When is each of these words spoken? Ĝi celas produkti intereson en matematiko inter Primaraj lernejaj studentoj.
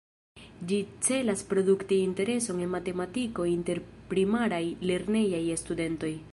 Ĝi 0.69 0.77
celas 1.07 1.43
produkti 1.51 1.99
intereson 2.07 2.63
en 2.67 2.73
matematiko 2.77 3.47
inter 3.53 3.83
Primaraj 4.15 4.63
lernejaj 4.93 5.45
studentoj. 5.67 6.15